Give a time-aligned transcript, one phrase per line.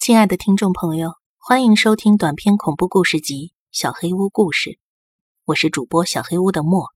[0.00, 4.70] 亲爱的听众朋友，欢迎收听短篇恐怖故事集《小黑屋故事》，
[5.44, 6.86] 我是主播小黑屋的莫。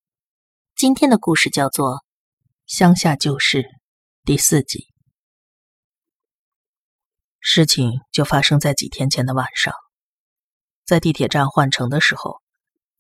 [0.75, 1.97] 今天的故事叫做
[2.65, 3.59] 《乡下旧事》
[4.25, 4.87] 第四集。
[7.41, 9.75] 事情就发生在几天前的晚上，
[10.87, 12.41] 在地铁站换乘的时候，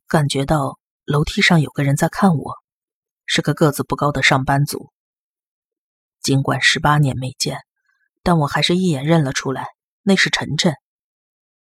[0.06, 2.52] 感觉到楼梯上有个人在看我，
[3.24, 4.92] 是个个子不高的上班族。
[6.20, 7.60] 尽管十八年没见，
[8.22, 9.68] 但我还是一眼认了出来。
[10.06, 10.74] 那是晨晨，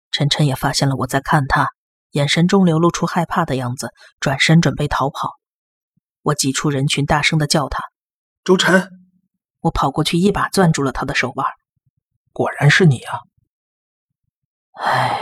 [0.09, 1.70] 晨晨也发现了我在看他，
[2.09, 5.29] 眼神中流露出害怕的样子，转身准备逃跑。
[6.23, 7.84] 我挤出人群，大声的叫他
[8.43, 8.89] ：“周晨！”
[9.62, 11.45] 我跑过去，一把攥住了他的手腕。
[12.31, 13.20] 果然是你啊！
[14.71, 15.20] 唉，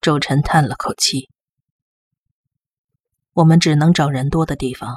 [0.00, 1.28] 周晨叹了口气。
[3.32, 4.94] 我们只能找人多的地方。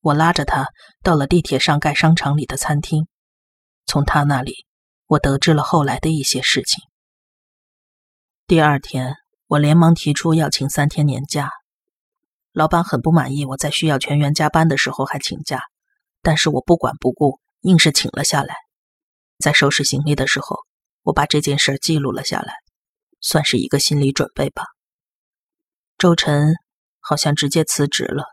[0.00, 0.68] 我拉着他
[1.02, 3.08] 到了地铁上盖商场里的餐厅，
[3.86, 4.65] 从他那里。
[5.06, 6.82] 我得知了后来的一些事情。
[8.46, 9.14] 第二天，
[9.46, 11.50] 我连忙提出要请三天年假。
[12.52, 15.62] 老板很不满意我在需要全员加班的时候还请假，
[16.22, 18.56] 但是我不管不顾，硬是请了下来。
[19.38, 20.60] 在收拾行李的时候，
[21.02, 22.54] 我把这件事记录了下来，
[23.20, 24.64] 算是一个心理准备吧。
[25.98, 26.54] 周晨
[26.98, 28.24] 好像直接辞职了，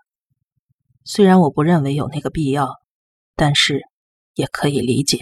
[1.04, 2.80] 虽然我不认为有那个必要，
[3.36, 3.82] 但是
[4.34, 5.20] 也可以理解。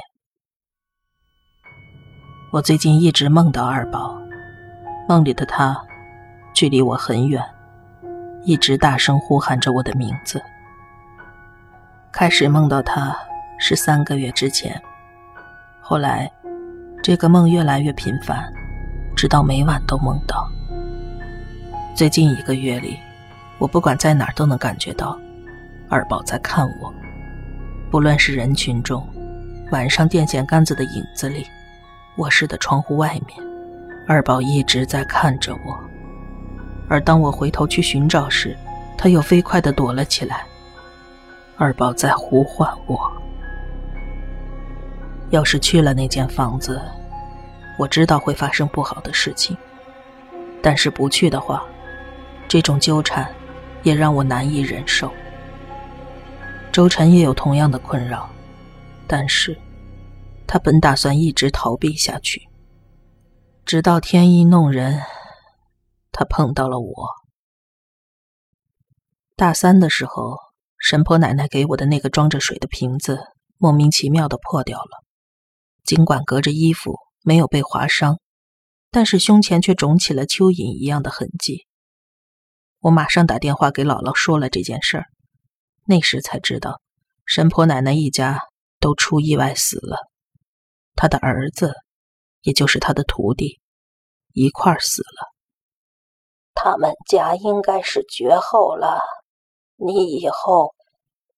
[2.52, 4.22] 我最近一直梦到二宝，
[5.08, 5.82] 梦里的他
[6.54, 7.42] 距离我很远，
[8.44, 10.44] 一直大声呼喊着我的名字。
[12.12, 13.18] 开始梦到他
[13.58, 14.78] 是三个月之前，
[15.80, 16.30] 后来
[17.02, 18.52] 这个梦越来越频繁，
[19.16, 20.46] 直到每晚都梦到。
[21.96, 23.00] 最近一个月里，
[23.60, 25.18] 我不管在哪儿都能感觉到
[25.88, 26.94] 二宝在看我，
[27.90, 29.08] 不论是人群中，
[29.72, 31.48] 晚上电线杆子的影子里。
[32.18, 33.40] 卧室的窗户外面，
[34.08, 35.80] 二宝一直在看着我，
[36.90, 38.56] 而当我回头去寻找时，
[38.98, 40.46] 他又飞快地躲了起来。
[41.58, 43.00] 二宝在呼唤我。
[45.30, 46.82] 要是去了那间房子，
[47.80, 49.56] 我知道会发生不好的事情；
[50.62, 51.64] 但是不去的话，
[52.48, 53.26] 这种纠缠
[53.84, 55.10] 也让我难以忍受。
[56.72, 58.30] 周晨也有同样的困扰，
[59.08, 59.58] 但是。
[60.54, 62.50] 他本打算一直逃避下去，
[63.64, 65.02] 直到天意弄人，
[66.12, 67.08] 他碰到了我。
[69.38, 70.38] 大三的时候，
[70.78, 73.22] 神婆奶奶给我的那个装着水的瓶子
[73.58, 75.06] 莫名其妙的破掉了，
[75.86, 78.20] 尽管隔着衣服没有被划伤，
[78.92, 81.66] 但是胸前却肿起了蚯蚓一样的痕迹。
[82.82, 85.06] 我马上打电话给姥姥说了这件事儿，
[85.86, 86.82] 那时才知道，
[87.26, 88.38] 神婆奶奶一家
[88.82, 90.11] 都出意外死了。
[90.96, 91.74] 他的儿子，
[92.42, 93.60] 也就是他的徒弟，
[94.34, 95.32] 一块儿死了。
[96.54, 99.00] 他们家应该是绝后了，
[99.78, 100.76] 你以后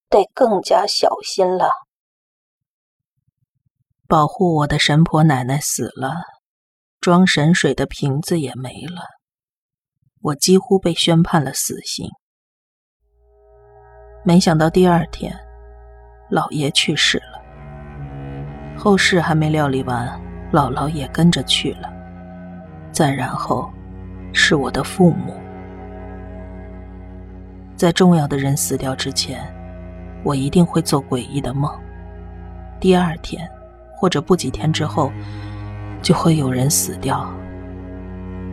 [0.10, 1.70] 得更加小心了。
[4.08, 6.14] 保护我的神婆奶奶死了，
[7.00, 9.02] 装神水的瓶子也没了，
[10.22, 12.10] 我几乎被宣判了死刑。
[14.26, 15.34] 没想到第二天，
[16.30, 17.33] 老爷去世了。
[18.76, 20.08] 后事还没料理完，
[20.52, 21.92] 姥姥也跟着去了。
[22.92, 23.72] 再然后，
[24.34, 25.34] 是我的父母。
[27.76, 29.42] 在重要的人死掉之前，
[30.24, 31.72] 我一定会做诡异的梦。
[32.80, 33.50] 第二天，
[33.96, 35.12] 或者不几天之后，
[36.02, 37.28] 就会有人死掉。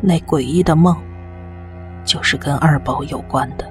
[0.00, 0.96] 那诡异的梦，
[2.04, 3.70] 就是跟二宝有关的。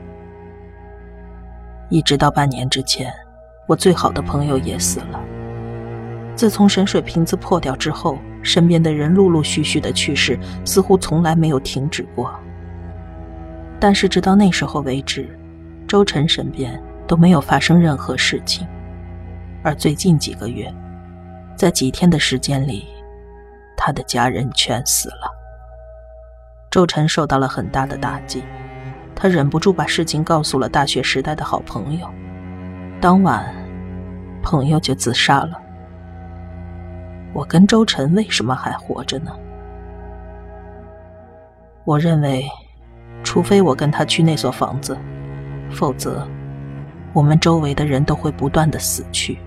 [1.90, 3.12] 一直到半年之前，
[3.66, 5.20] 我最好的朋友也死了。
[6.40, 12.34] 自从神水瓶子破掉之后，身边的人陆陆续续的去世，似乎从来没有停止过。
[13.78, 15.38] 但是直到那时候为止，
[15.86, 18.66] 周晨身边都没有发生任何事情。
[19.64, 20.74] 而最近几个月，
[21.58, 22.88] 在几天的时间里，
[23.76, 25.30] 他的家人全死了。
[26.72, 28.42] 周晨受到了很大的打击，
[29.14, 32.08] 他忍不住把事情告诉了大学时代的好朋友。
[33.02, 33.54] 当晚，
[34.42, 35.64] 朋友就自杀了。
[37.34, 39.32] 我跟周晨为什么还活着呢？
[41.86, 42.46] 我认为，
[43.24, 44.98] 除非我跟他去那所房子，
[45.72, 46.28] 否则，
[47.14, 49.38] 我们周围的人都会不断的死去。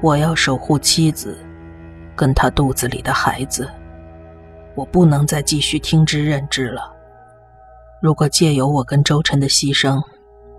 [0.00, 1.38] 我要守护妻子，
[2.16, 3.68] 跟他肚子里的孩子，
[4.74, 6.92] 我不能再继续听之任之了。
[8.00, 10.02] 如果借由我跟周晨的牺牲，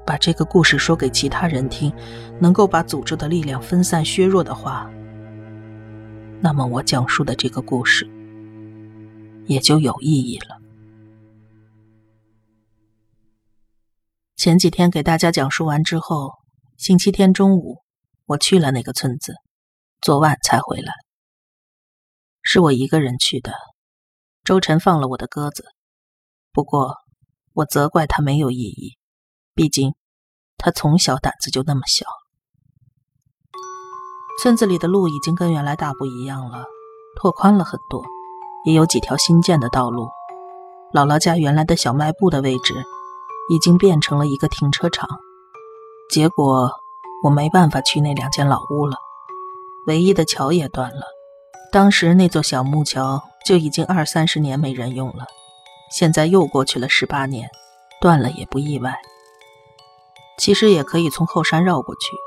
[0.05, 1.93] 把这个故事说给其他人听，
[2.39, 4.89] 能够把诅咒的力量分散削弱的话。
[6.41, 8.09] 那么我讲述的这个故事
[9.45, 10.59] 也就有意义了。
[14.35, 16.33] 前几天给大家讲述完之后，
[16.77, 17.77] 星期天中午
[18.25, 19.35] 我去了那个村子，
[20.01, 20.91] 昨晚才回来。
[22.41, 23.53] 是我一个人去的，
[24.43, 25.63] 周晨放了我的鸽子。
[26.51, 26.97] 不过，
[27.53, 28.97] 我责怪他没有意义，
[29.55, 29.93] 毕竟
[30.57, 32.05] 他从小胆子就那么小。
[34.41, 36.65] 村子里的路已经跟原来大不一样了，
[37.15, 38.03] 拓宽了很多，
[38.65, 40.09] 也有几条新建的道路。
[40.91, 42.73] 姥姥家原来的小卖部的位置，
[43.49, 45.07] 已经变成了一个停车场。
[46.09, 46.71] 结果
[47.23, 48.97] 我没办法去那两间老屋了，
[49.87, 51.05] 唯一的桥也断了。
[51.71, 55.25] 当时那座小木桥就已经二三十年没人用了，
[55.91, 57.49] 现在又过去了十八年，
[58.01, 58.95] 断了也不意外。
[60.43, 62.17] 其实也可以从后山绕过去，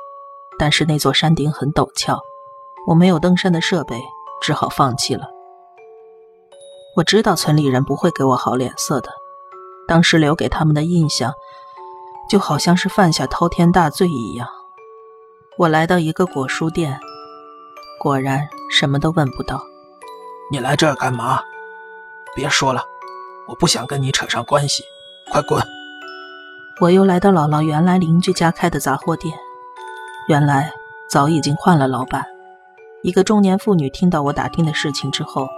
[0.58, 2.18] 但是那座山顶很陡峭，
[2.86, 4.00] 我没有登山的设备，
[4.40, 5.26] 只好放弃了。
[6.96, 9.10] 我知道村里人不会给我好脸色的，
[9.86, 11.34] 当时留给他们的印象，
[12.26, 14.48] 就好像是犯下滔天大罪一样。
[15.58, 16.98] 我来到一个果蔬店。
[18.00, 19.62] 果然什么都问不到。
[20.50, 21.42] 你来这儿干嘛？
[22.34, 22.82] 别说了，
[23.46, 24.82] 我不想跟你扯上关系，
[25.30, 25.62] 快滚！
[26.78, 29.34] 我又来到姥姥原来邻居家开的杂货店，
[30.28, 30.70] 原来
[31.08, 32.22] 早已经换了老板。
[33.02, 35.48] 一个中年妇女听到我打听的事情之后，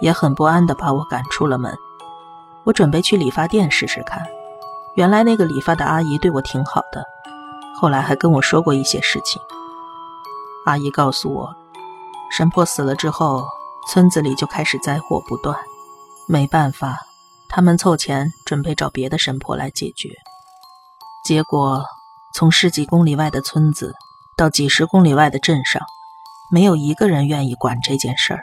[0.00, 1.72] 也很不安地把我赶出了门。
[2.64, 4.20] 我准备去理发店试试看。
[4.96, 7.04] 原来那个理发的阿姨对我挺好的，
[7.80, 9.40] 后来还跟我说过一些事情。
[10.66, 11.54] 阿姨告诉我。
[12.32, 13.46] 神婆死了之后，
[13.88, 15.56] 村子里就开始灾祸不断。
[16.26, 16.98] 没办法，
[17.48, 20.08] 他们凑钱准备找别的神婆来解决。
[21.24, 21.86] 结果，
[22.34, 23.94] 从十几公里外的村子
[24.36, 25.80] 到几十公里外的镇上，
[26.52, 28.40] 没有一个人愿意管这件事儿。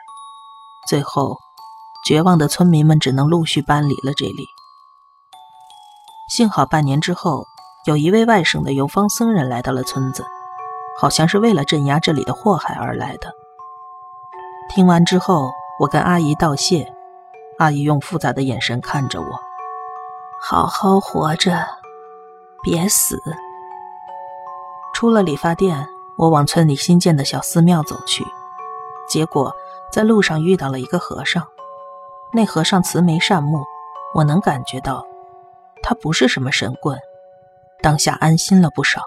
[0.89, 1.37] 最后，
[2.03, 4.47] 绝望的村民们只能陆续搬离了这里。
[6.27, 7.45] 幸好半年之后，
[7.85, 10.25] 有一位外省的游方僧人来到了村子，
[10.99, 13.31] 好像是为了镇压这里的祸害而来的。
[14.69, 16.91] 听完之后，我跟阿姨道谢。
[17.59, 19.39] 阿姨用复杂的眼神看着我
[20.41, 21.67] ：“好好活着，
[22.63, 23.21] 别死。”
[24.93, 25.87] 出了理发店，
[26.17, 28.25] 我往村里新建的小寺庙走去。
[29.09, 29.53] 结果
[29.91, 31.45] 在路上遇到了一个和尚。
[32.33, 33.63] 那和尚慈眉善目，
[34.15, 35.05] 我能感觉到
[35.83, 36.97] 他不是什么神棍。
[37.81, 39.01] 当下安心了不少。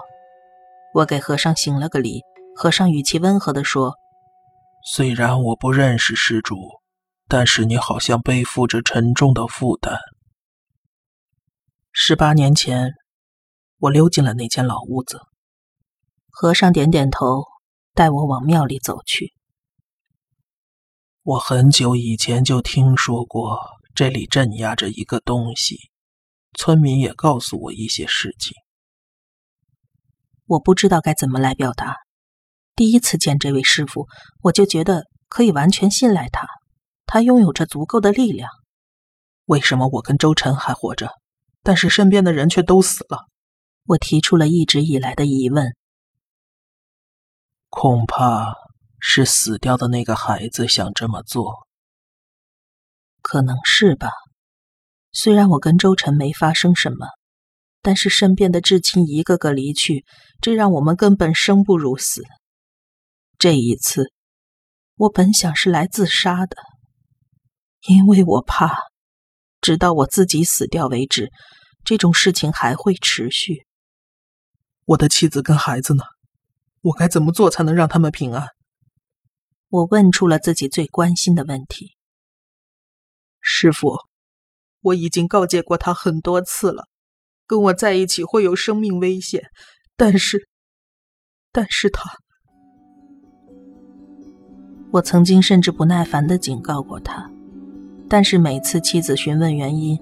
[0.92, 2.22] 我给和尚行了个礼，
[2.54, 3.94] 和尚语气温和地说。
[4.84, 6.56] 虽然我不认识施主，
[7.28, 9.96] 但是你好像背负着沉重的负担。
[11.92, 12.92] 十八年前，
[13.78, 15.20] 我溜进了那间老屋子。
[16.30, 17.44] 和尚点点头，
[17.92, 19.32] 带我往庙里走去。
[21.22, 23.58] 我很久以前就听说过
[23.94, 25.78] 这里镇压着一个东西，
[26.52, 28.52] 村民也告诉我一些事情。
[30.46, 31.96] 我不知道该怎么来表达。
[32.74, 34.08] 第一次见这位师傅，
[34.42, 36.46] 我就觉得可以完全信赖他，
[37.06, 38.50] 他拥有着足够的力量。
[39.46, 41.10] 为什么我跟周晨还活着，
[41.62, 43.28] 但是身边的人却都死了？
[43.86, 45.74] 我提出了一直以来的疑问。
[47.68, 48.54] 恐怕
[48.98, 51.66] 是死掉的那个孩子想这么做。
[53.20, 54.10] 可能是吧。
[55.12, 57.06] 虽然我跟周晨没发生什么，
[57.82, 60.04] 但是身边的至亲一个个离去，
[60.40, 62.22] 这让我们根本生不如死。
[63.38, 64.12] 这一次，
[64.96, 66.56] 我本想是来自杀的，
[67.86, 68.76] 因为我怕，
[69.60, 71.30] 直到我自己死掉为止，
[71.84, 73.66] 这种事情还会持续。
[74.86, 76.02] 我的妻子跟孩子呢？
[76.82, 78.48] 我该怎么做才能让他们平安？
[79.70, 81.92] 我问出了自己最关心的问题。
[83.40, 83.96] 师傅，
[84.82, 86.84] 我已经告诫过他很多次了，
[87.46, 89.42] 跟我在一起会有生命危险，
[89.96, 90.48] 但是，
[91.50, 92.18] 但是他。
[94.92, 97.30] 我曾经甚至不耐烦的警告过他，
[98.08, 99.98] 但是每次妻子询问原因，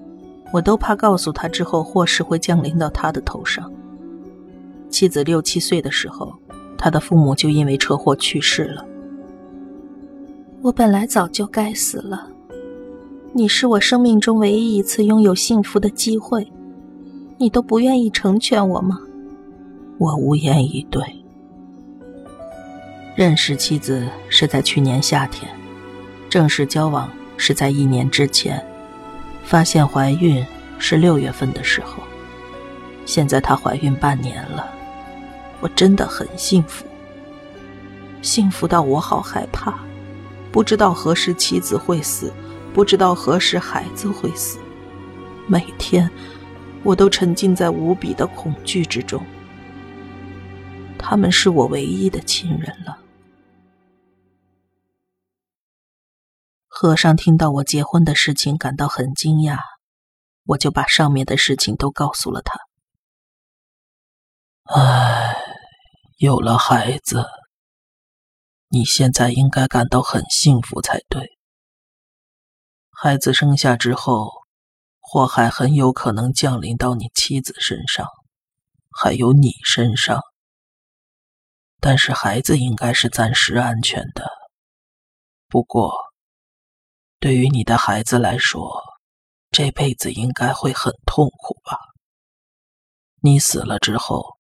[0.53, 3.73] 我都怕告诉他之后祸事会降临到他的头上。
[4.93, 6.33] 妻子六七岁的时候，
[6.77, 8.87] 他的父母就因为车祸去世了。
[10.61, 12.29] 我本来早就该死了，
[13.33, 16.47] 你是我生命中唯一一次拥有幸福的机会，
[17.39, 19.01] 你都不愿意成全我吗？
[19.97, 21.03] 我无言以对。
[23.17, 25.51] 认识妻子是在去年夏天，
[26.29, 28.63] 正式交往是在一年之前，
[29.43, 30.45] 发现怀孕
[30.79, 32.03] 是六月份的时候。
[33.05, 34.71] 现在她怀孕半年了，
[35.63, 36.85] 我真的很幸福，
[38.21, 39.79] 幸福到我好害怕，
[40.51, 42.33] 不知道何时妻子会死，
[42.75, 44.59] 不知道何时孩子会死。
[45.47, 46.11] 每天，
[46.83, 49.25] 我都沉浸在无比的恐惧之中。
[50.99, 52.99] 他们是我唯一的亲人了。
[56.67, 59.59] 和尚听到我结婚的事情，感到很惊讶，
[60.45, 62.59] 我就把上面的事情都告诉了他。
[64.65, 65.42] 唉，
[66.23, 67.27] 有了孩子，
[68.69, 71.37] 你现在应该感到很幸福才对。
[72.93, 74.31] 孩子生下之后，
[75.01, 78.07] 祸害很有可能降临到你妻子身上，
[78.89, 80.21] 还有你身上。
[81.81, 84.31] 但是孩子应该是暂时安全的。
[85.49, 85.93] 不过，
[87.19, 88.81] 对于你的孩子来说，
[89.51, 91.77] 这辈子应该会很痛苦吧？
[93.23, 94.39] 你死了之后。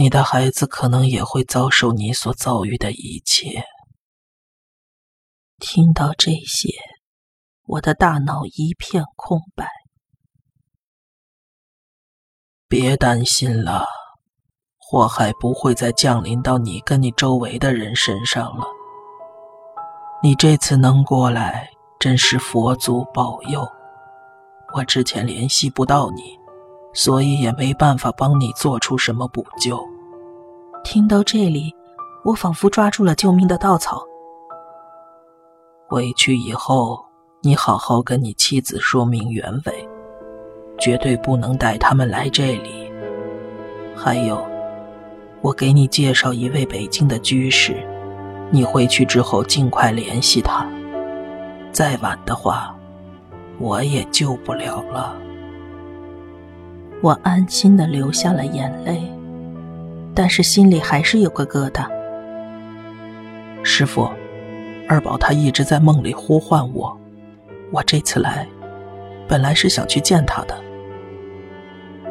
[0.00, 3.64] 你的孩子可能也会遭受你所遭遇的一切。
[5.58, 6.70] 听到这些，
[7.66, 9.68] 我的大脑一片空白。
[12.66, 13.84] 别担心了，
[14.78, 18.64] 祸害不会再降临到你跟你周围的人身上了。
[20.22, 23.68] 你这次能过来，真是佛祖保佑。
[24.72, 26.40] 我之前联系不到你。
[26.92, 29.80] 所以也没办法帮你做出什么补救。
[30.82, 31.74] 听到这里，
[32.24, 34.02] 我仿佛抓住了救命的稻草。
[35.88, 36.98] 回去以后，
[37.42, 39.88] 你好好跟你妻子说明原委，
[40.78, 42.90] 绝对不能带他们来这里。
[43.94, 44.44] 还有，
[45.42, 47.76] 我给你介绍一位北京的居士，
[48.50, 50.66] 你回去之后尽快联系他。
[51.72, 52.74] 再晚的话，
[53.58, 55.14] 我也救不了了。
[57.02, 59.00] 我安心的流下了眼泪，
[60.20, 61.88] 但是心里还是有个疙瘩。
[63.62, 64.06] 师傅，
[64.86, 66.94] 二宝他一直在梦里呼唤我，
[67.72, 68.46] 我这次来，
[69.26, 70.54] 本来是想去见他的。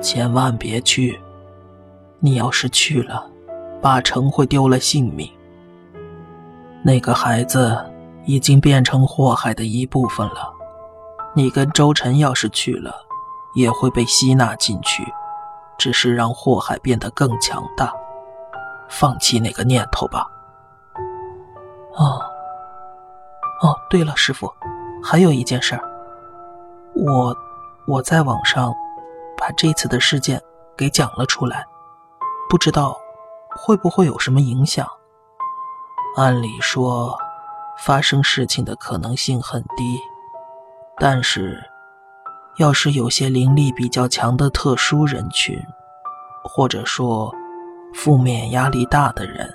[0.01, 1.19] 千万别去，
[2.19, 3.29] 你要是去了，
[3.79, 5.29] 八成会丢了性命。
[6.81, 7.77] 那个孩子
[8.25, 10.51] 已经变成祸害的一部分了，
[11.35, 12.91] 你跟周晨要是去了。
[13.53, 15.03] 也会被吸纳进去，
[15.77, 17.93] 只是让祸害变得更强大。
[18.89, 20.27] 放弃那个念头吧。
[21.96, 22.19] 哦，
[23.62, 24.51] 哦，对了，师傅，
[25.03, 25.84] 还有一件事儿，
[26.96, 27.36] 我
[27.88, 28.74] 我在网上
[29.38, 30.41] 把这次的事件
[30.75, 31.65] 给讲了出来，
[32.50, 33.00] 不知道
[33.50, 34.88] 会不会有什么影响？
[36.17, 37.17] 按理说，
[37.77, 40.00] 发生事情的可能性很低，
[40.98, 41.63] 但是。
[42.58, 45.58] 要是有些灵力比较强的特殊人群，
[46.43, 47.34] 或者说
[47.93, 49.53] 负面压力大的人，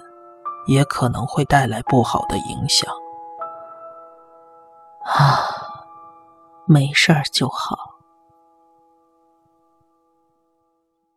[0.66, 2.92] 也可能会带来不好的影响。
[5.04, 5.38] 啊，
[6.66, 7.76] 没事儿就好。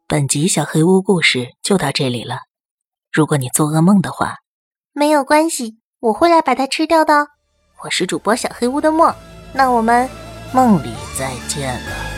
[0.08, 2.38] 本集小黑屋故事就到这里了。
[3.12, 4.36] 如果你做噩梦的话，
[4.94, 7.28] 没有关系，我会来把它吃掉的。
[7.84, 9.14] 我是主播小黑屋的墨，
[9.54, 10.10] 那我们。
[10.54, 12.17] 梦里再见了。